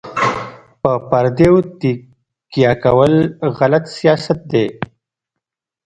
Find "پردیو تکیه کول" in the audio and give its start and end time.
1.09-3.13